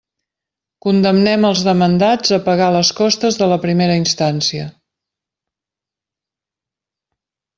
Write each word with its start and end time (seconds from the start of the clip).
Condemnem 0.85 1.43
als 1.49 1.59
demandats 1.67 2.31
a 2.37 2.39
pagar 2.47 2.69
les 2.75 2.91
costes 3.01 3.37
de 3.43 3.49
la 3.51 3.59
primera 3.67 3.99
instància. 4.03 4.65